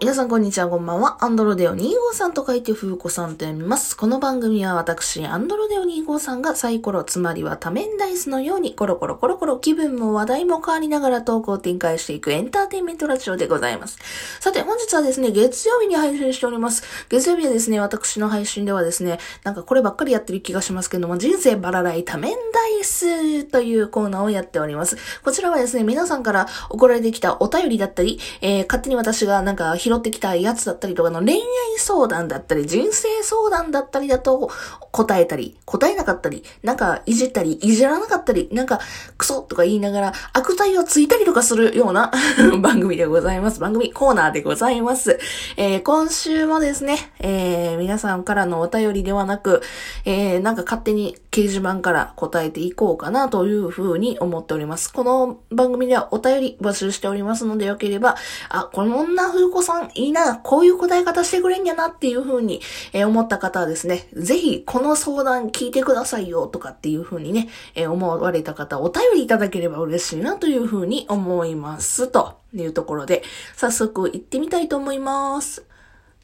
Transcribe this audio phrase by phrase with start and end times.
[0.00, 1.24] 皆さんこんにちは、こんばんは。
[1.24, 3.96] アンドロデオ2号さんと書いて、風子さんと読みます。
[3.96, 13.98] この番組は私、アンドロデオ2号さんがサイコロ、つまりは多面ダイスのように、コロコロコロコロ気分も話題も変わりながら投稿を展開していくエンターテインメントラジオでございます。
[14.40, 16.82] さて、本日はですね、月曜日に配信しております。
[17.08, 24.98] 月曜日はですね、私の配信ではですね、なんかこればっかりやってる気がしますけども、人生バラライ多面ダイスというコーナーをやっております。
[25.22, 31.40] こちらはですね、皆さんから送られてきたお便りだったり、えー、勝手に私がなんか拾ってきたやつだったりとかの恋愛
[31.78, 34.50] 相談だったり、人生相談だったりだと
[34.90, 38.80] 答えたり、答えなかったり、なんかいじったり、いじらなかったり、なんか
[39.16, 42.10] クソとか言いながら悪態をついたりとかするような
[42.60, 43.60] 番組でございます。
[43.60, 45.20] 番組コーナーでございます。
[45.56, 49.62] えー、今週もですね、えー、皆さんからのお便りではなく、
[50.04, 54.92] えー、なんか勝手に掲示板から答えていこうかなというふうに思っております。
[54.92, 58.16] この番組ではお便り募集しておりますのでよければ、
[58.48, 62.60] あ、この女風子さんいいな、こういう答え方してくれんやなっていうふうに、
[62.92, 72.08] え、思った方はですね、ぜひこの相談聞いてくださいよとかっていうふうにね、え、思われた方、お便りいただければ嬉しいなというふうに思います。
[72.08, 73.22] というところで、
[73.56, 75.64] 早速行ってみたいと思います。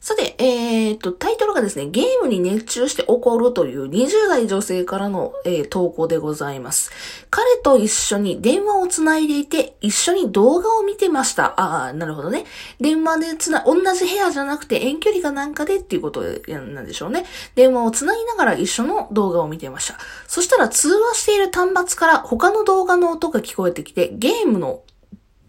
[0.03, 6.91] さて、えー、っと、タイトルがですね、ゲームに熱中して怒るという20代女性からの、えー、投稿でございます。
[7.29, 11.57] 彼と一緒に電話をつないでいて、一緒に動画を見てました。
[11.57, 12.43] ああ、なるほどね。
[12.81, 17.23] 電話でつな、同じ部屋じゃなくて遠距離かなんかでっていうことなんでしょうね。
[17.55, 19.97] 電話をつなぎながら一緒の動画を見てました。
[20.27, 24.81] そしたら通話している端末から他の動画の音が聞こえてきて、ゲームの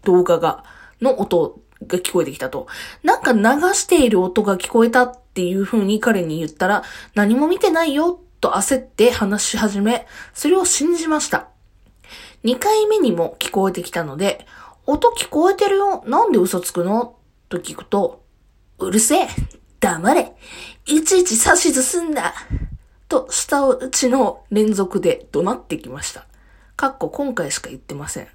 [0.05, 0.63] 動画が、
[1.01, 2.67] の音が聞こえてきたと。
[3.03, 3.41] なんか流
[3.73, 11.49] している音が聞こえたっていう風に彼に言ったら、何も見てないよと焦って話し始め、それを信じました。
[12.43, 14.45] 2回目にも聞こえてきたので、
[14.85, 16.03] 音聞こえてるよ。
[16.05, 17.17] なんで嘘つくの？
[17.49, 18.23] と聞くと、
[18.77, 19.27] うるせえ。
[19.79, 20.35] 黙れ。
[20.85, 22.33] いちいち指図すんな。
[23.07, 26.25] と、下打ちの連続で怒鳴ってきました。
[26.75, 28.27] かっこ今回しか言ってません。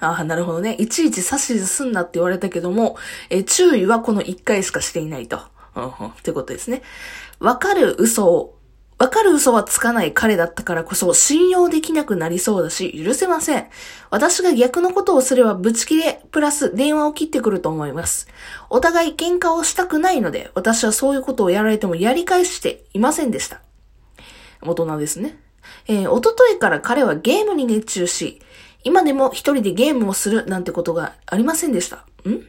[0.00, 0.74] ああ、なるほどね。
[0.74, 2.96] いちいち指図すんなって言われたけども、
[3.30, 5.40] え注意はこの1回しかしていないと。
[5.74, 6.82] うんうん、ってことですね。
[7.40, 8.58] わかる嘘を、
[8.98, 13.66] わかる嘘はつかない彼だったからこそ信用できなくなりそうだし、許せません。
[14.10, 18.28] 私が逆のことをすればぶち切れ、プラス電話を切ってくると思います。
[18.70, 23.60] お互い喧嘩をしたくないので、私はそういうことをやられてもやり返していませんでした。
[24.62, 25.38] 大人ですね。
[25.86, 28.40] えー、おとといから彼はゲームに熱中し、
[28.84, 31.96] 今でも一人でゲームをするなんてことがありませんでした。
[32.28, 32.44] ん？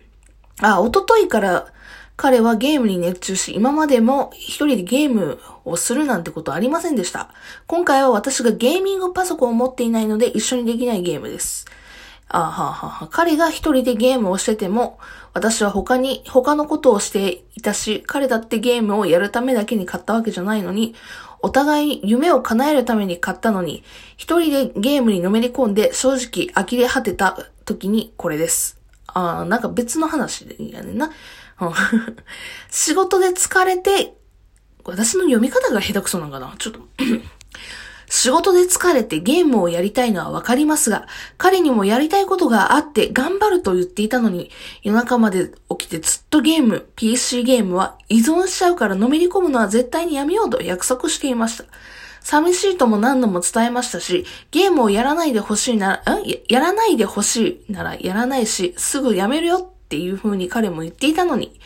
[0.61, 1.67] あ、おとといから
[2.15, 7.33] 彼はゲームに熱中し、今までも一人でゲームをするなんてことありませんでした。
[7.65, 11.65] 今回は私がゲーミングパソコンを持っていないので一緒にできないゲームです。
[12.27, 13.07] あははは。
[13.07, 14.99] 彼が一人でゲームをしてても、
[15.33, 20.93] 私は他に、他のことをしていたし、彼だってゲームをやるためだけに買ったわけじゃないのに、
[21.41, 23.83] お互い夢を叶えるために買ったのに、
[24.17, 28.79] 一人でゲームにのめり込んで正直呆れ果てた時にこれです。
[29.07, 31.11] ああ、なんか別の話でいいやねんな。
[32.69, 34.15] 仕事で疲れて、
[34.83, 36.79] 私の読み方が下手くそなんかなちょっと
[38.09, 44.49] 仕事で疲れてゲームをやりたいのはわかりますが、彼にもやりたいことがあって頑張ると言っていたのに、
[44.83, 51.65] 夜中まで起きてずっとゲーム、PC ゲームは依存しちゃうからのめり込むのは絶対にやめようと約束していました。
[52.21, 61.59] 寂しいとも何度も伝えましたし、ゲームをやらないでほしいなら、んややらないでほしいならやらないし、すぐやめるよっていう風に彼も言っていたのに、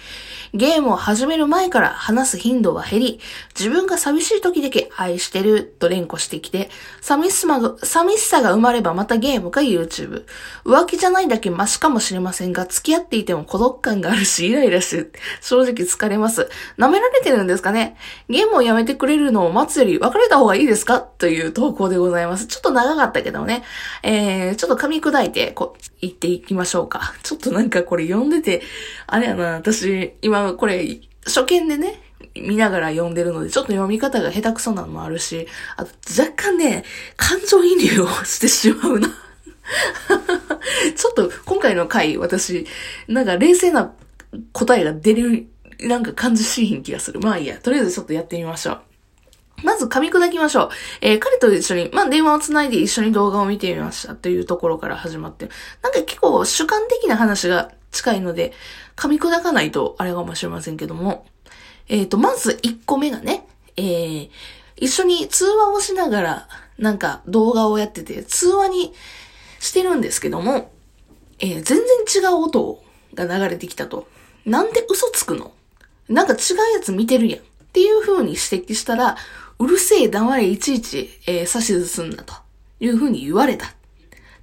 [0.56, 3.20] ゲームを始める前から話す頻度は減り、
[3.58, 6.70] 自分が寂しい時だけ愛してると連呼してきて、
[7.02, 10.26] 寂しさが、寂しさが生まればまたゲームか YouTube。
[10.64, 16.48] 浮気じゃないだけマシかもしれませんが、付き合っていても孤独感があるし、イライラして、正直疲れます。
[16.78, 17.98] 舐められてるんですかね？
[18.30, 21.02] ゲームをやめてくれるのを待つより別れた方がいいですか？
[21.02, 22.46] という投稿でございます。
[22.46, 23.64] ちょっと長かったけどね。
[24.04, 27.16] えー、ちょっと噛み砕いて、こう、言っていきましょうか。
[27.24, 28.62] ちょっとなんかこれ読んでて、
[29.08, 32.02] あれやな、私、今これ、初見でね、
[32.36, 35.48] 見ながら読んでるので、ちょっと読み方が下手くそなのもあるし、
[35.78, 36.84] あと若干ね、
[37.16, 39.08] 感情移入をしてしまうな
[40.96, 42.66] ちょっと今回の回、私、
[43.08, 43.94] なんか冷静な
[44.52, 45.48] 答えが出る、
[45.80, 47.20] なんか感じしひん気がする。
[47.20, 47.58] まあいいや。
[47.58, 48.82] とりあえずちょっとやってみましょう。
[49.64, 50.70] まず噛み砕きましょう。
[51.02, 55.50] えー、彼と一緒に、まあ、電話をつないで一緒に動画を見てみましたというところから始まって、
[55.82, 58.52] なんか結構主観的な話が近いので、
[58.98, 61.26] 噛み砕かないとあれかもしれませんけども、
[61.88, 63.48] えっ、ー、と、まず1個目がね、
[63.78, 64.30] えー、
[64.76, 66.48] 一緒に通話をしながら、
[66.78, 68.94] なんか動画をやってて、通話に
[69.60, 70.72] してるんですけども、
[71.40, 74.08] えー、全然違う音が流れてきたと。
[74.46, 75.54] なんで嘘つくの？
[76.10, 76.40] なんか違う
[76.74, 77.40] やつ見てるやん。
[77.40, 77.44] っ
[77.74, 79.18] ていう風に指摘したら、
[79.60, 82.34] うるせえ黙れいちいち、えー、指図すんなと
[82.80, 83.74] いう風に言われた。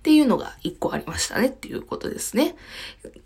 [0.00, 2.56] っていうのが一個ありましたねっていうことですね。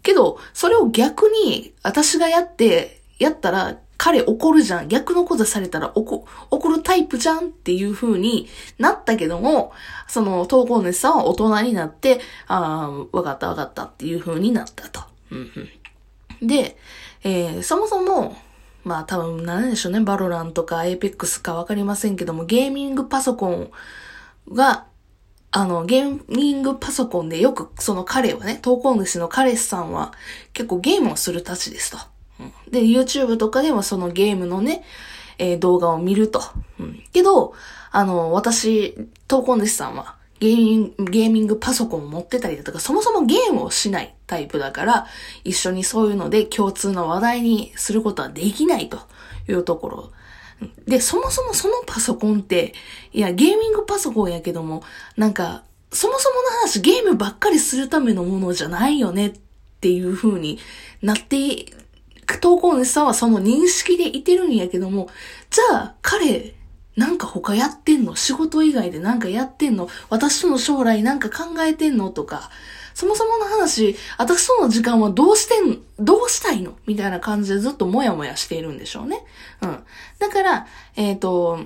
[0.03, 4.89] けど、それを逆に私がやって、やったら彼怒るじゃん。
[4.89, 8.49] 逆のことされたら怒、怒るタイプじゃんっていう風に
[8.79, 9.73] なったけども、
[10.09, 15.01] その投稿主さんは大人になって、ああ、わかったわかったっていう風になったと。
[15.31, 15.71] うん
[16.41, 16.77] うん、で、
[17.23, 18.37] えー、そもそも、
[18.83, 23.71] まあ多分何でしょうね、バロランとかエイペックスかわかりませんけども、ゲーミングパソコン
[24.53, 24.87] が、
[25.57, 30.13] あの、ゲーミングパソコンでよくその彼はね、投稿主の彼氏さんは
[30.53, 31.99] 結構ゲームをするたちですと。
[32.41, 34.85] うんで、YouTube とかでもそのゲームのね、
[35.39, 36.43] えー、動画を見ると。
[36.81, 37.55] うん、けど、
[37.93, 38.97] あの、私、
[39.29, 45.07] 投稿主さんは、ゲーミング、ゲーミングパソコンを持ってたりだとか、そもそもゲームをしないタイプだから、
[45.45, 48.99] 一緒にそういうので共通の話題にすることはできないと
[49.49, 50.11] いうところ。
[50.87, 52.75] で、そもそもそのパソコンって、
[53.13, 54.83] いや、ゲーミングパソコンやけども、
[55.17, 59.33] なんか、そもそもの話、ゲームばっかりするためのものじゃないよねっ
[59.81, 60.59] ていう風に
[61.03, 61.73] なってい
[62.27, 65.09] く投稿主さんはその認識でいてるんやけども、
[65.51, 66.55] じゃあ、彼、
[66.97, 68.15] なんか他やってんの？
[68.15, 69.89] 仕事以外でなんかやってんの？
[70.11, 72.11] 私との将来なんか考えてんの？
[72.11, 72.51] とか、
[72.95, 76.75] そもそもの話、私との時間はどうしてん、どうしたいの？
[76.87, 79.25] みたいな感じでずっともやもやしているんでしょうね。
[79.63, 79.79] うん。
[80.19, 81.59] だから、えっ、ー、と、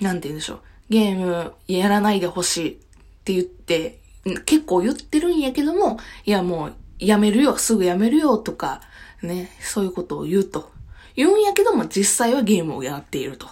[0.00, 0.60] なんて言うんでしょう。
[0.88, 2.76] ゲームやらないでほしいっ
[3.24, 4.00] て言って、
[4.44, 8.80] 結構言ってるんやけども、いやもうやめるよ、すぐやめるよとか、
[9.22, 10.70] ね、そういうことを言うと。
[11.14, 13.46] 言うんやけども実際はゲームをやっていると。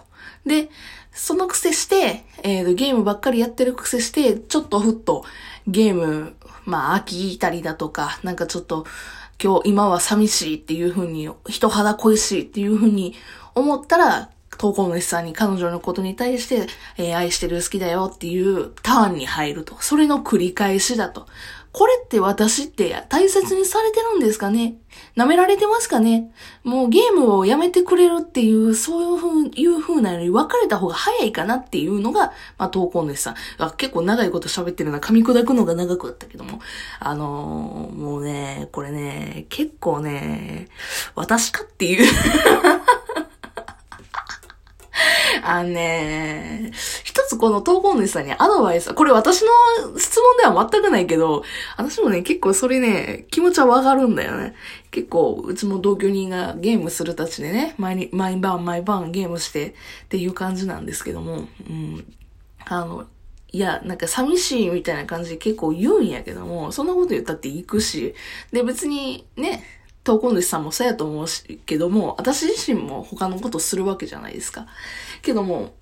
[0.46, 0.68] で、
[1.12, 5.24] その癖して、えー、ゲームばっかりやってる癖して、ちょっとふっと
[5.66, 6.34] ゲーム、
[6.64, 8.86] まあ飽きたりだとか、なんかちょっと
[9.42, 13.14] 今日今は寂しいっていう風に、人肌恋しいっていう風に
[13.54, 16.66] 思ったら、投稿主さんに彼女のことに対して、
[16.98, 19.76] えー、愛してる好きだよっていうターンに入ると。
[19.80, 21.26] それの繰り返しだと。
[21.72, 24.74] これって私って大切にされてるんですかね？
[25.16, 26.32] 舐められてますかね？
[26.64, 33.34] もうゲームをやめてくれるっていう、そういうふう、いうふうなより別れた方が早いかなっていうのが、まあ、投稿主さん。
[33.58, 34.98] あ結構長いこと喋ってるな。
[34.98, 36.60] 噛み砕くのが長くだったけども。
[36.98, 40.66] あのー、もうね、これね、結構ね、
[41.14, 42.06] 私かっていう
[45.42, 46.72] あのね、
[47.30, 49.48] つこの投稿主さんにアドバイス、これ私の
[49.96, 51.44] 質問では全くないけど、
[51.76, 54.54] 私もね、結構それね、気持ちはわかるんだよね。
[54.90, 59.72] 結構、うちも同居人がゲームするたちでね、毎毎晩毎晩ゲームしてっ
[60.08, 62.04] ていう感じなんですけども、うん。
[62.64, 63.06] あの、
[63.52, 68.14] いや、なんか寂しいみたいな感じで結構言うんやけども、そんなこと言ったって行くし、
[68.50, 69.62] で別にね、
[70.02, 74.66] 投稿主さんもそうやと思うし、けども、私自身も他のことするわけじゃないですか。
[75.22, 75.74] けども、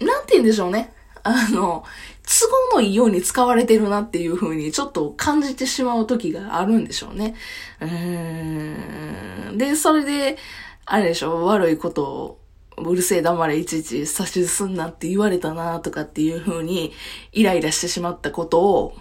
[0.00, 0.92] なんて言うんでしょうね。
[1.24, 1.84] あの、
[2.24, 7.34] 都合のいいように使われてるなっていう風にちょっと感じてしまう時があるんでしょうね。
[7.80, 9.58] うーん。
[9.58, 10.38] で、それで、
[10.84, 12.38] あれでしょ、悪いことを、
[12.78, 16.92] うるせえ黙れいちいち指図すんなって言われたなとかっていう風に
[17.32, 18.96] イライラしてしまったことを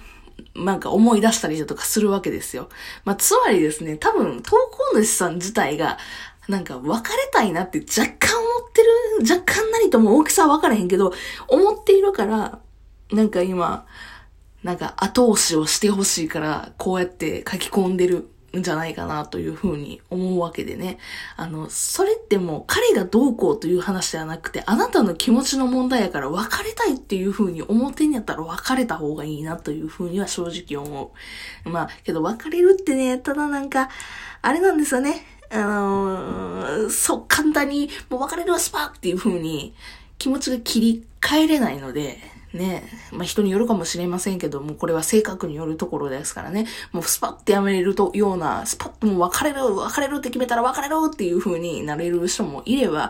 [0.55, 2.69] なんか思い出したりだとかするわけですよ。
[3.05, 5.97] まあ、つまりですね、多分、投稿主さん自体が、
[6.47, 8.89] なんか別れたいなって若干ってる、
[9.29, 11.13] 若干なりとも大きさは分からへんけど、
[11.47, 12.59] 思っているから、
[13.11, 13.85] なんか今、
[14.63, 20.97] なんか後押しをしてほしいから、こうやって書き込んでるんじゃないかなというふうに思うわけでね。
[21.37, 31.13] あの、それってもう彼がどうこうという話ではなくて、あなたの気持ちの問題やから別れたいっていうふうに思ってんやったら別れた方がいいなというふうには正直思
[31.65, 31.69] う。
[31.69, 33.89] まあ、けど別れるってね、ただなんか、
[34.41, 35.40] あれなんですよね。
[35.51, 39.73] あの、そう、簡単に、もう別れるわスパーっていうふうに
[40.17, 42.17] 気持ちが切り替えれないので、
[42.53, 53.09] ね、まあ、人によるかもしれませんけども、これは性格によるところですからね、もうスパッてやめれるとような、スパッともう別れる、別れるって決めたら別れるっていう風になれる人もいれば、いや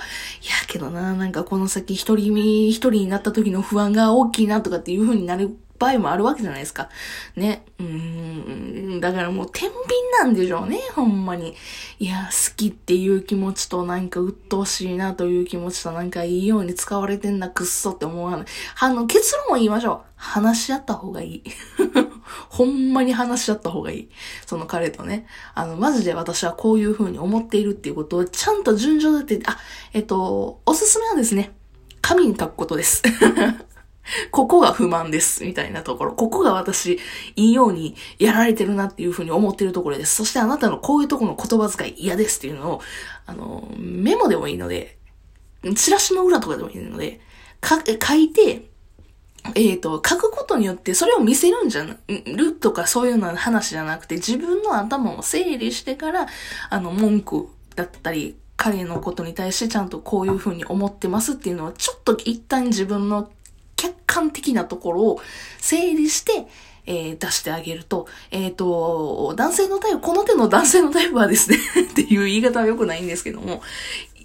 [0.68, 6.90] けどな、なんかこの先一人身、一人になった時の不安が大きいなとかっていう風になる場合もあるわけじゃないですか。
[7.36, 7.66] ね。
[7.80, 9.00] うん。
[9.02, 9.76] だからもう天秤
[10.20, 11.56] なんでしょうね、ほんまに。
[11.98, 18.46] いや、好きっていう気持ちとなんか鬱陶しいなという気持ちとなんかいいように使われてんな、くっそって思わない。
[18.80, 20.12] あの、結論を言いましょう。
[20.18, 21.44] 話し合った方がいい。
[22.50, 24.10] ほんまに話し合った方がいい。
[24.46, 25.26] その彼とね。
[25.56, 29.58] あの、マジで私はこういう風に思っているっていうことをちゃんと順序立てて、あ、
[29.94, 31.54] えっと、おすすめはですね、
[32.02, 33.02] 紙に書くことです。
[34.32, 36.14] ここが不満です、みたいなところ。
[36.14, 37.00] ここが私、
[37.36, 40.16] いいようにやられてるなっていうふうに思ってるところです。
[40.16, 42.82] そしてあなたのこういうところの言葉遣い嫌ですっていうのを、
[43.26, 44.98] あの、メモでもいいので、
[45.76, 47.22] チラシの裏とかでもいいので、
[47.60, 48.70] か、書いて、
[49.56, 56.28] えっ、ー、と、書くことによってそれを見せるんじゃるとかそういうような話じゃなくて、自分の頭を整理してから、
[56.70, 63.32] あの、文句だったり、彼のことに対してちゃんとこういうふうに思ってますっていうのは、ちょっと一旦自分の
[63.82, 65.22] 客観的なところを
[65.58, 66.46] 整理して、
[66.86, 71.58] えー、出してあげると、えっ、ー、と、男性のタイプ、この手の男性のタイプはですね
[71.92, 73.62] っていう言い方は良くないんですけども、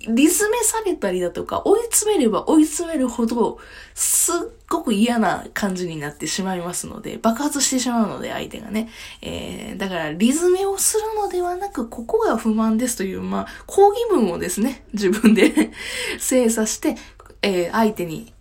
[0.08, 3.58] リズメされたりだとか、追い詰めれば追い詰めるほど、
[3.94, 4.36] すっ
[4.68, 8.90] ごく嫌な感じになってしまいますので、爆発してしまうので、相手がね。
[9.22, 15.72] えー、だから、リズメをするのではなく、ここが不満ですという、まあ、抗議文をですね、自分で
[16.20, 16.96] 精査して、
[17.42, 18.32] えー、相手に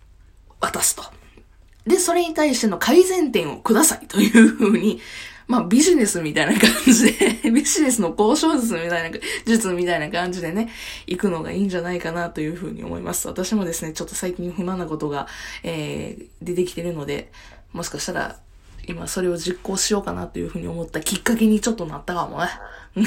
[0.60, 1.04] 渡すと。
[1.86, 5.00] で、それに対しての改善点をくださいというふうに、
[5.46, 10.68] まあビジネスみたいな感じで ビジネスの交渉術みたいな、術みたいな感じでね、
[11.06, 13.28] 行くのがいいんじゃないかなというふうに思います。
[13.28, 15.28] 私もですね、ちょっと最近不満なことが、
[15.62, 17.30] えー、出てきてるので、
[17.72, 18.40] もしかしたら、
[18.86, 22.48] 今それを実行しようかなというふうに思ったきっかけにちょっとなったかもね。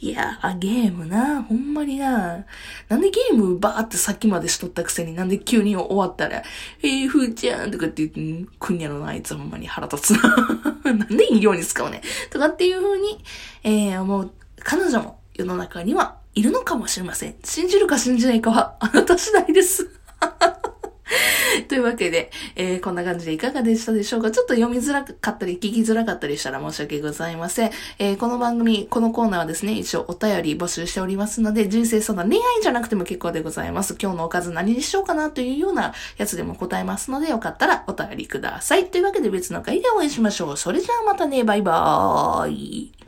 [0.00, 2.44] いやー、ゲームな、ほんまにな。
[2.88, 6.42] なんでゲームバーってさっきまでしとったくせになんで急に終わったら、
[6.82, 10.36] えー、ふーちゃんとかって言って、くんやろな、あいつほんまに腹立つな。
[10.92, 12.02] なんでいいように使うね。
[12.30, 13.24] とかっていう風に、
[13.62, 17.34] えー、思う彼女も世の中にはいるのかもしれません。
[17.44, 19.88] 信じるか信じないかはあなた次第です。
[21.68, 24.30] というわけで、えー、こんな感じでいかがでしたでしょうか？
[24.30, 27.70] ちょっと読みづらかったり、聞きづらかったりしたら申し訳ございません。
[27.98, 33.96] えー、この番組、このコーナーはですね、一応お便り募集しておりますので、人生相談、恋愛じゃなくても結構でございます。
[34.00, 38.86] 今日のおかず何にしようかなというようなやつでも答えますので、よかったらお便りください。
[38.86, 40.56] というわけで別の回でお会いしましょう。
[40.56, 43.01] それじゃあまたね、バイバーイ。